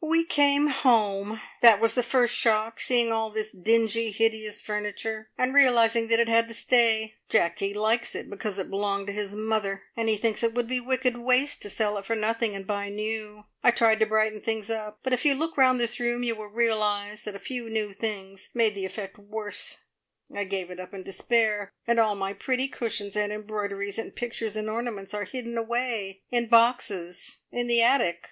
"We 0.00 0.24
came 0.24 0.68
home! 0.68 1.42
That 1.60 1.78
was 1.78 1.92
the 1.94 2.02
first 2.02 2.32
shock, 2.34 2.80
seeing 2.80 3.12
all 3.12 3.28
this 3.28 3.52
dingy, 3.52 4.10
hideous 4.10 4.62
furniture, 4.62 5.28
and 5.36 5.54
realising 5.54 6.08
that 6.08 6.18
it 6.18 6.26
had 6.26 6.48
to 6.48 6.54
stay. 6.54 7.16
Jacky 7.28 7.74
likes 7.74 8.14
it 8.14 8.30
because 8.30 8.58
it 8.58 8.70
belonged 8.70 9.08
to 9.08 9.12
his 9.12 9.32
mother, 9.34 9.82
and 9.94 10.08
he 10.08 10.16
thinks 10.16 10.42
it 10.42 10.54
would 10.54 10.66
be 10.66 10.80
wicked 10.80 11.18
waste 11.18 11.60
to 11.60 11.68
sell 11.68 11.98
it 11.98 12.06
for 12.06 12.16
nothing, 12.16 12.56
and 12.56 12.66
buy 12.66 12.88
new. 12.88 13.44
I 13.62 13.72
tried 13.72 13.98
to 13.98 14.06
brighten 14.06 14.40
things 14.40 14.70
up, 14.70 15.00
but 15.02 15.12
if 15.12 15.26
you 15.26 15.34
look 15.34 15.58
round 15.58 15.78
this 15.78 16.00
room 16.00 16.22
you 16.22 16.34
will 16.34 16.46
realise 16.46 17.24
that 17.24 17.36
a 17.36 17.38
few 17.38 17.68
new 17.68 17.92
things 17.92 18.48
made 18.54 18.74
the 18.74 18.86
effect 18.86 19.18
worse! 19.18 19.80
I 20.34 20.44
gave 20.44 20.70
it 20.70 20.80
up 20.80 20.94
in 20.94 21.02
despair, 21.02 21.74
and 21.86 22.00
all 22.00 22.14
my 22.14 22.32
pretty 22.32 22.68
cushions 22.68 23.16
and 23.18 23.30
embroideries, 23.30 23.98
and 23.98 24.16
pictures 24.16 24.56
and 24.56 24.70
ornaments 24.70 25.12
are 25.12 25.24
hidden 25.24 25.58
away 25.58 26.22
in 26.30 26.46
boxes 26.48 27.40
in 27.52 27.66
the 27.66 27.82
attic." 27.82 28.30